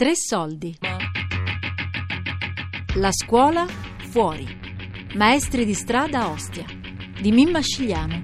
[0.00, 0.74] Tre soldi.
[2.94, 3.66] La scuola
[4.08, 4.46] fuori.
[5.14, 6.64] Maestri di strada a Ostia.
[7.20, 8.22] Di Mimma Scigliano.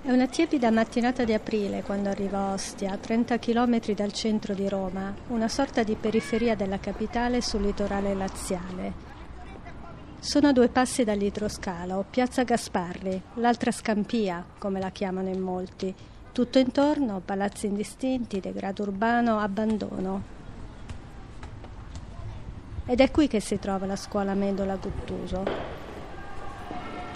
[0.00, 4.54] È una tiepida mattinata di aprile quando arrivo a Ostia, a 30 km dal centro
[4.54, 9.11] di Roma, una sorta di periferia della capitale sul litorale laziale.
[10.22, 15.92] Sono a due passi dall'idroscalo, piazza Gasparri, l'altra Scampia, come la chiamano in molti.
[16.30, 20.22] Tutto intorno, palazzi indistinti, degrado urbano, abbandono.
[22.86, 25.42] Ed è qui che si trova la scuola Mendola Guttuso.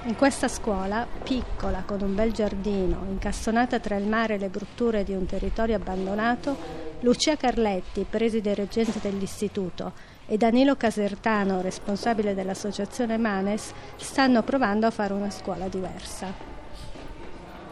[0.07, 5.05] In questa scuola, piccola, con un bel giardino, incastonata tra il mare e le brutture
[5.05, 9.93] di un territorio abbandonato, Lucia Carletti, preside reggente dell'istituto,
[10.27, 16.33] e Danilo Casertano, responsabile dell'associazione Manes, stanno provando a fare una scuola diversa.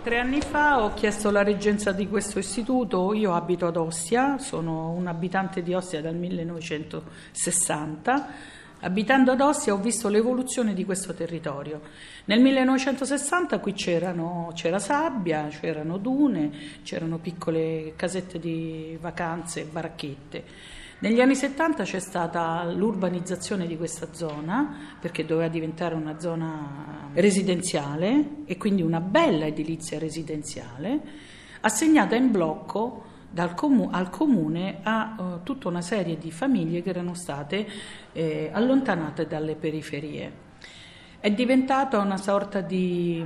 [0.02, 4.90] Tre anni fa ho chiesto la reggenza di questo istituto, io abito ad Ostia, sono
[4.90, 8.28] un abitante di Ostia dal 1960.
[8.84, 11.80] Abitando ad Ostia ho visto l'evoluzione di questo territorio.
[12.26, 14.12] Nel 1960 qui c'era
[14.78, 16.50] sabbia, c'erano dune,
[16.82, 20.44] c'erano piccole casette di vacanze, baracchette.
[20.98, 28.42] Negli anni 70 c'è stata l'urbanizzazione di questa zona perché doveva diventare una zona residenziale
[28.44, 31.00] e quindi una bella edilizia residenziale
[31.60, 33.12] assegnata in blocco
[33.54, 37.66] comu- al comune a uh, tutta una serie di famiglie che erano state
[38.12, 40.42] eh, allontanate dalle periferie.
[41.18, 43.22] È diventata una sorta di,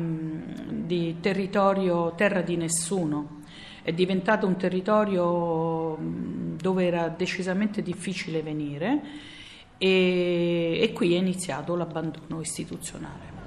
[0.69, 3.41] di territorio terra di nessuno,
[3.83, 9.01] è diventato un territorio dove era decisamente difficile venire
[9.79, 13.38] e, e qui è iniziato l'abbandono istituzionale.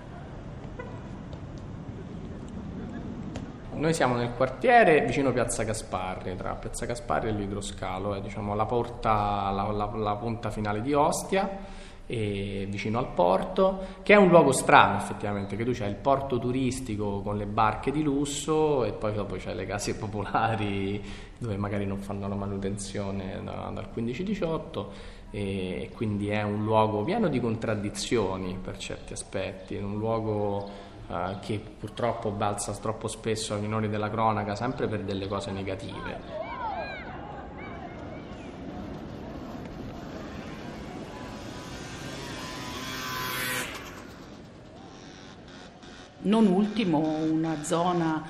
[3.81, 8.67] Noi siamo nel quartiere vicino Piazza Gasparri, tra Piazza Gasparri e l'Idroscalo, è diciamo, la,
[8.67, 11.49] porta, la, la, la punta finale di Ostia
[12.05, 17.21] vicino al porto, che è un luogo strano effettivamente, che tu c'hai il porto turistico
[17.21, 21.01] con le barche di lusso e poi dopo c'hai le case popolari
[21.39, 24.85] dove magari non fanno la manutenzione da, dal 15-18
[25.31, 31.39] e quindi è un luogo pieno di contraddizioni per certi aspetti, è un luogo uh,
[31.39, 36.49] che purtroppo balza troppo spesso ai minori della cronaca sempre per delle cose negative.
[46.23, 48.23] Non ultimo una zona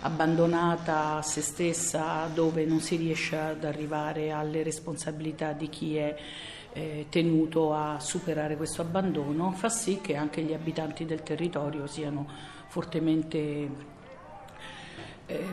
[0.00, 6.14] abbandonata a se stessa dove non si riesce ad arrivare alle responsabilità di chi è
[6.72, 12.26] eh, tenuto a superare questo abbandono, fa sì che anche gli abitanti del territorio siano
[12.68, 13.70] fortemente,
[15.26, 15.46] eh,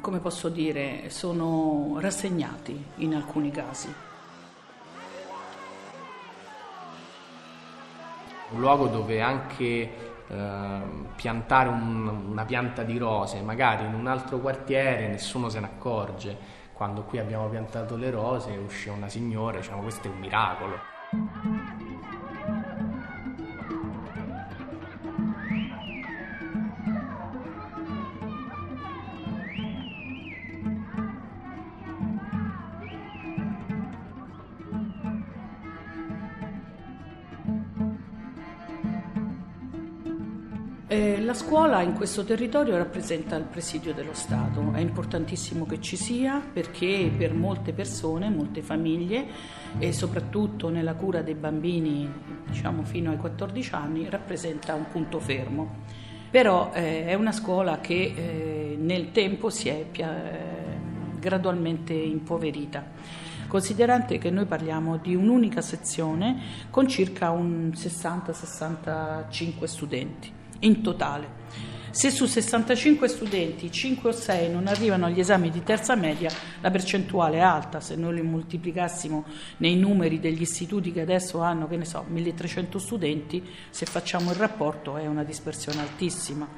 [0.00, 3.92] come posso dire, sono rassegnati in alcuni casi.
[8.50, 14.38] Un luogo dove anche Ehm, piantare un, una pianta di rose, magari in un altro
[14.38, 16.60] quartiere nessuno se ne accorge.
[16.82, 21.81] Quando qui abbiamo piantato le rose uscì una signora diciamo questo è un miracolo.
[40.92, 45.96] Eh, la scuola in questo territorio rappresenta il presidio dello Stato, è importantissimo che ci
[45.96, 49.24] sia perché per molte persone, molte famiglie
[49.78, 52.12] e soprattutto nella cura dei bambini
[52.46, 55.76] diciamo fino ai 14 anni rappresenta un punto fermo.
[56.30, 60.60] Però eh, è una scuola che eh, nel tempo si è pia-
[61.18, 62.84] gradualmente impoverita.
[63.48, 71.40] Considerante che noi parliamo di un'unica sezione con circa 60-65 studenti in totale.
[71.92, 76.30] Se su 65 studenti 5 o 6 non arrivano agli esami di terza media,
[76.62, 79.26] la percentuale è alta, se noi li moltiplicassimo
[79.58, 84.36] nei numeri degli istituti che adesso hanno, che ne so, 1300 studenti, se facciamo il
[84.36, 86.48] rapporto è una dispersione altissima.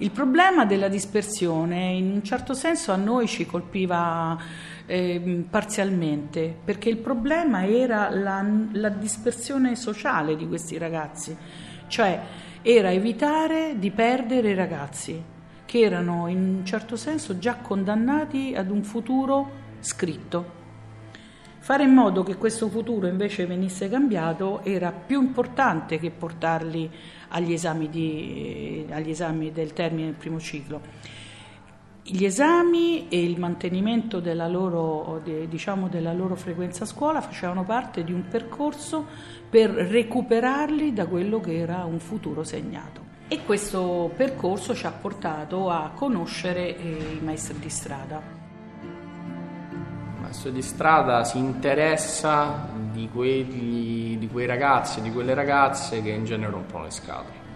[0.00, 4.36] Il problema della dispersione in un certo senso a noi ci colpiva
[4.84, 11.34] eh, parzialmente, perché il problema era la, la dispersione sociale di questi ragazzi,
[11.86, 12.20] cioè
[12.62, 15.22] era evitare di perdere i ragazzi
[15.64, 19.50] che erano in un certo senso già condannati ad un futuro
[19.80, 20.56] scritto.
[21.58, 26.90] Fare in modo che questo futuro invece venisse cambiato era più importante che portarli
[27.28, 30.80] agli esami, di, agli esami del termine del primo ciclo.
[32.10, 38.02] Gli esami e il mantenimento della loro, diciamo, della loro frequenza a scuola facevano parte
[38.02, 39.04] di un percorso
[39.50, 43.02] per recuperarli da quello che era un futuro segnato.
[43.28, 48.22] E questo percorso ci ha portato a conoscere eh, i maestri di strada.
[48.80, 56.00] Il maestro di strada si interessa di, quelli, di quei ragazzi e di quelle ragazze
[56.00, 57.47] che in genere rompono le scatole.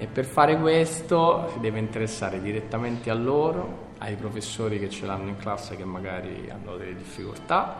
[0.00, 5.26] E per fare questo si deve interessare direttamente a loro, ai professori che ce l'hanno
[5.28, 7.78] in classe che magari hanno delle difficoltà,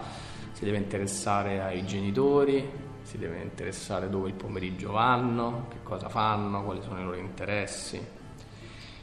[0.50, 2.68] si deve interessare ai genitori,
[3.02, 8.04] si deve interessare dove il pomeriggio vanno, che cosa fanno, quali sono i loro interessi.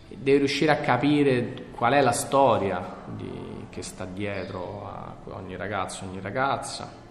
[0.09, 6.03] Deve riuscire a capire qual è la storia di, che sta dietro a ogni ragazzo,
[6.03, 7.04] ogni ragazza.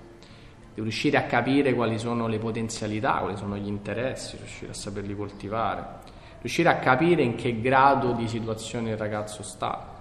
[0.74, 5.14] Deve riuscire a capire quali sono le potenzialità, quali sono gli interessi, riuscire a saperli
[5.14, 6.12] coltivare.
[6.40, 9.94] Riuscire a capire in che grado di situazione il ragazzo sta,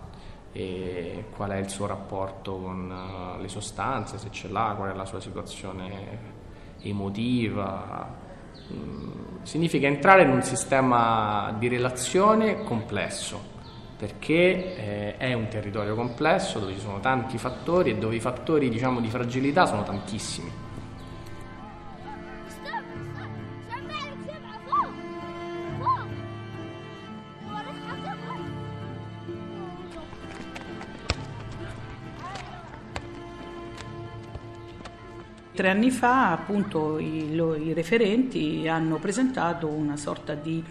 [0.52, 4.96] e qual è il suo rapporto con eh, le sostanze, se ce l'ha, qual è
[4.96, 6.42] la sua situazione
[6.82, 8.22] emotiva.
[8.72, 13.52] Mm, significa entrare in un sistema di relazione complesso,
[14.04, 18.68] perché eh, è un territorio complesso dove ci sono tanti fattori e dove i fattori
[18.68, 20.52] diciamo, di fragilità sono tantissimi.
[35.54, 40.62] Tre anni fa appunto i, lo, i referenti hanno presentato una sorta di,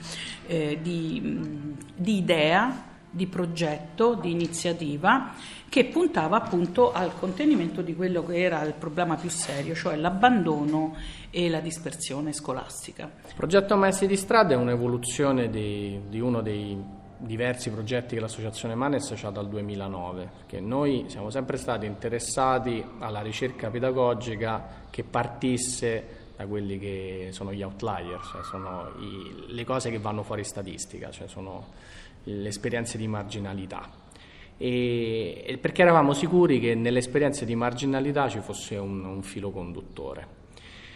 [0.49, 5.35] eh, di, di idea di progetto, di iniziativa
[5.69, 10.97] che puntava appunto al contenimento di quello che era il problema più serio, cioè l'abbandono
[11.31, 13.11] e la dispersione scolastica.
[13.27, 18.75] Il progetto Maestri di Strada è un'evoluzione di, di uno dei diversi progetti che l'associazione
[18.75, 26.21] Manes ha dal 2009, perché noi siamo sempre stati interessati alla ricerca pedagogica che partisse
[26.37, 31.11] da quelli che sono gli outlier, cioè sono i, le cose che vanno fuori statistica,
[31.11, 31.69] cioè sono
[32.25, 33.89] le esperienze di marginalità.
[34.57, 40.41] E, perché eravamo sicuri che nelle esperienze di marginalità ci fosse un, un filo conduttore.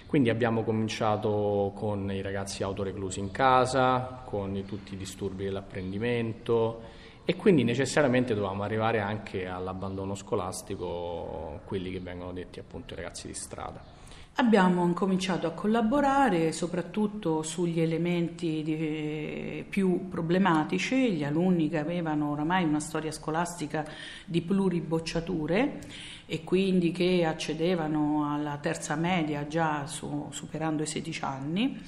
[0.06, 6.80] Quindi abbiamo cominciato con i ragazzi autoreclusi in casa, con tutti i disturbi dell'apprendimento
[7.24, 13.26] e quindi necessariamente dovevamo arrivare anche all'abbandono scolastico, quelli che vengono detti appunto i ragazzi
[13.26, 13.95] di strada.
[14.38, 22.64] Abbiamo incominciato a collaborare soprattutto sugli elementi di, più problematici, gli alunni che avevano oramai
[22.64, 23.82] una storia scolastica
[24.26, 25.78] di pluribocciature
[26.26, 31.82] e quindi che accedevano alla terza media già su, superando i 16 anni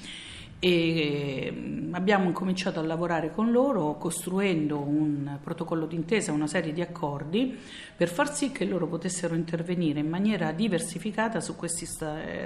[0.59, 6.81] e mm, abbiamo incominciato a lavorare con loro costruendo un protocollo d'intesa, una serie di
[6.81, 7.57] accordi
[7.95, 11.87] per far sì che loro potessero intervenire in maniera diversificata su questi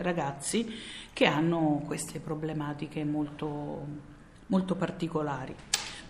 [0.01, 0.71] ragazzi
[1.11, 3.85] che hanno queste problematiche molto,
[4.47, 5.55] molto particolari.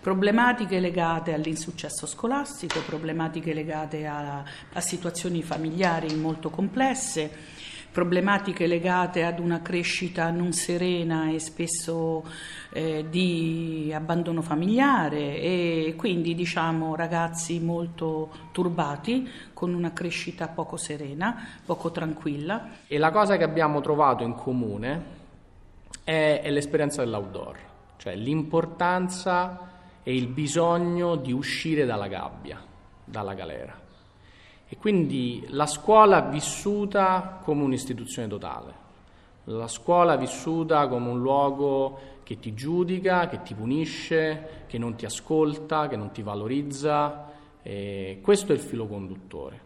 [0.00, 7.30] Problematiche legate all'insuccesso scolastico, problematiche legate a, a situazioni familiari molto complesse,
[7.94, 12.24] problematiche legate ad una crescita non serena e spesso
[12.72, 21.60] eh, di abbandono familiare e quindi diciamo ragazzi molto turbati con una crescita poco serena,
[21.64, 22.70] poco tranquilla.
[22.88, 25.04] E la cosa che abbiamo trovato in comune
[26.02, 27.58] è, è l'esperienza dell'outdoor,
[27.98, 29.70] cioè l'importanza
[30.02, 32.60] e il bisogno di uscire dalla gabbia,
[33.04, 33.83] dalla galera.
[34.74, 38.72] E quindi la scuola vissuta come un'istituzione totale,
[39.44, 45.04] la scuola vissuta come un luogo che ti giudica, che ti punisce, che non ti
[45.04, 47.30] ascolta, che non ti valorizza.
[47.62, 49.60] Eh, questo è il filo conduttore.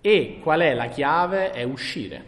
[0.00, 1.50] E qual è la chiave?
[1.50, 2.24] È uscire,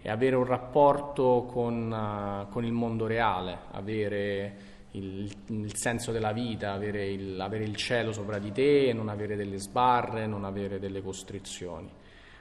[0.00, 4.56] è avere un rapporto con, uh, con il mondo reale, avere
[4.92, 9.36] il, il, senso della vita, avere il, avere il cielo sopra di te, non avere
[9.36, 11.90] delle sbarre, non avere delle costrizioni.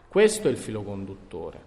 [0.07, 1.61] Questo è il filo conduttore,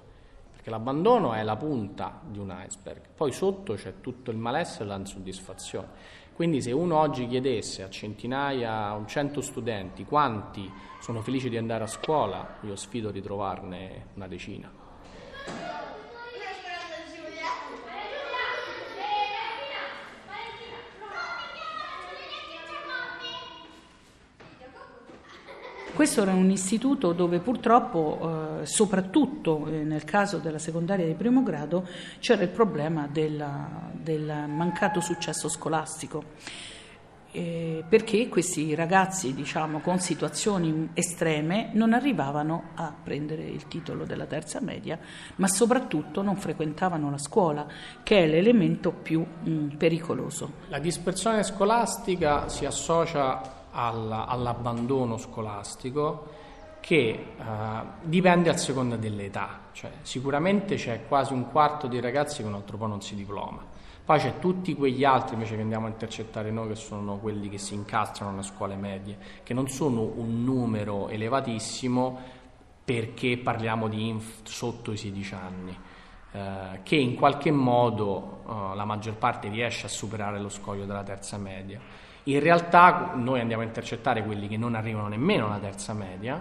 [0.52, 4.96] perché l'abbandono è la punta di un iceberg, poi sotto c'è tutto il malessere e
[4.96, 5.88] l'insoddisfazione.
[6.32, 11.58] Quindi se uno oggi chiedesse a centinaia, a un cento studenti quanti sono felici di
[11.58, 14.72] andare a scuola, io sfido di trovarne una decina.
[26.00, 31.42] Questo era un istituto dove purtroppo, eh, soprattutto eh, nel caso della secondaria di primo
[31.42, 31.86] grado,
[32.20, 36.24] c'era il problema della, del mancato successo scolastico
[37.32, 44.24] eh, perché questi ragazzi diciamo, con situazioni estreme non arrivavano a prendere il titolo della
[44.24, 44.98] terza media,
[45.36, 47.66] ma soprattutto non frequentavano la scuola,
[48.02, 50.52] che è l'elemento più mh, mm, pericoloso.
[50.68, 56.38] La dispersione scolastica si associa alla, all'abbandono scolastico
[56.80, 57.44] che uh,
[58.02, 62.78] dipende a seconda dell'età, cioè, sicuramente c'è quasi un quarto dei ragazzi che un altro
[62.78, 63.78] po' non si diploma
[64.10, 67.58] poi c'è tutti quegli altri invece che andiamo a intercettare noi, che sono quelli che
[67.58, 72.18] si incastrano nelle scuole medie, che non sono un numero elevatissimo
[72.84, 75.78] perché parliamo di inf sotto i 16 anni.
[76.32, 81.04] Eh, che in qualche modo eh, la maggior parte riesce a superare lo scoglio della
[81.04, 81.78] terza media.
[82.30, 86.40] In realtà noi andiamo a intercettare quelli che non arrivano nemmeno alla terza media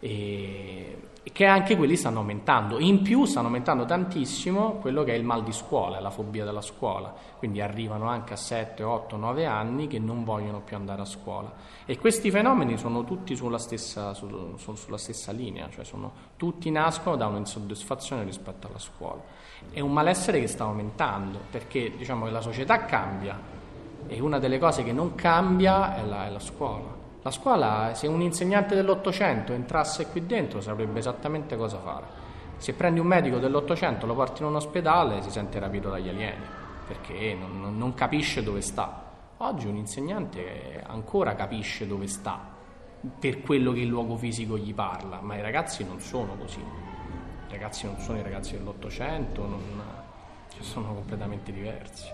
[0.00, 2.80] e, che anche quelli stanno aumentando.
[2.80, 6.60] In più stanno aumentando tantissimo quello che è il mal di scuola, la fobia della
[6.60, 11.04] scuola, quindi arrivano anche a 7, 8, 9 anni che non vogliono più andare a
[11.04, 11.52] scuola.
[11.86, 17.14] E questi fenomeni sono tutti sulla stessa, su, sulla stessa linea, cioè sono, tutti nascono
[17.14, 19.22] da un'insoddisfazione rispetto alla scuola.
[19.70, 23.59] È un malessere che sta aumentando perché diciamo che la società cambia
[24.06, 26.98] e una delle cose che non cambia è la, è la scuola.
[27.22, 32.06] La scuola, se un insegnante dell'Ottocento entrasse qui dentro, saprebbe esattamente cosa fare.
[32.56, 36.44] Se prendi un medico dell'Ottocento, lo porti in un ospedale, si sente rapito dagli alieni,
[36.86, 39.08] perché non, non capisce dove sta.
[39.38, 42.38] Oggi un insegnante ancora capisce dove sta,
[43.18, 46.60] per quello che il luogo fisico gli parla, ma i ragazzi non sono così.
[46.60, 49.82] I ragazzi non sono i ragazzi dell'Ottocento, non,
[50.60, 52.08] sono completamente diversi.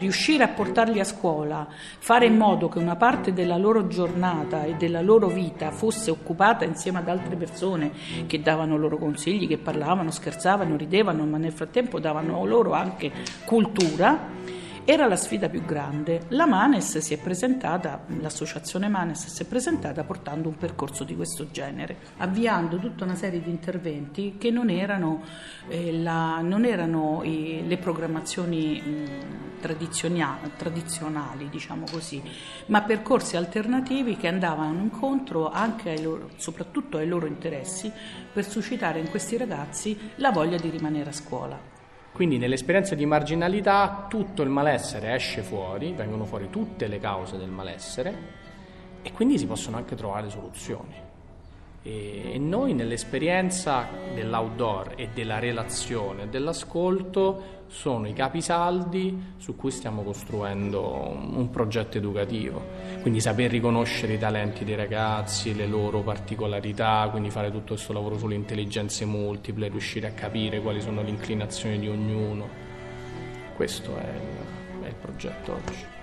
[0.00, 4.74] Riuscire a portarli a scuola, fare in modo che una parte della loro giornata e
[4.74, 7.92] della loro vita fosse occupata insieme ad altre persone
[8.26, 13.12] che davano loro consigli, che parlavano, scherzavano, ridevano, ma nel frattempo davano loro anche
[13.44, 14.58] cultura
[14.92, 16.22] era la sfida più grande.
[16.30, 21.48] La Manes si è presentata, l'associazione Manes si è presentata portando un percorso di questo
[21.52, 25.22] genere, avviando tutta una serie di interventi che non erano,
[25.68, 32.20] eh, la, non erano eh, le programmazioni mh, tradizionali, diciamo così,
[32.66, 37.92] ma percorsi alternativi che andavano incontro anche ai loro, soprattutto ai loro interessi
[38.32, 41.79] per suscitare in questi ragazzi la voglia di rimanere a scuola.
[42.12, 47.48] Quindi nell'esperienza di marginalità tutto il malessere esce fuori, vengono fuori tutte le cause del
[47.48, 48.14] malessere
[49.02, 51.09] e quindi si possono anche trovare soluzioni.
[51.82, 61.16] E, noi nell'esperienza dell'outdoor e della relazione dell'ascolto sono i capisaldi su cui stiamo costruendo
[61.32, 62.62] un progetto educativo.
[63.00, 68.18] Quindi saper riconoscere i talenti dei ragazzi, le loro particolarità, quindi fare tutto questo lavoro
[68.18, 72.48] sulle intelligenze multiple, riuscire a capire quali sono le inclinazioni di ognuno.
[73.54, 75.98] Questo è il, è il progetto oggi.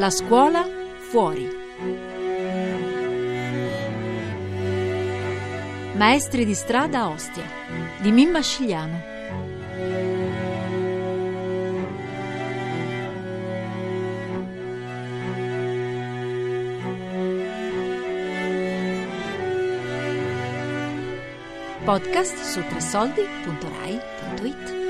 [0.00, 0.66] La scuola
[1.10, 1.59] fuori.
[6.00, 7.44] Maestri di strada a Ostia
[8.00, 9.02] di Mimma Scigliano.
[21.84, 24.89] Podcast su tresoldi.rai.it